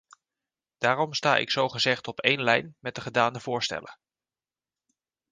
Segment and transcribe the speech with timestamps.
[0.77, 3.99] Daarom sta ik zo gezegd op één lijn met de gedane voorstellen.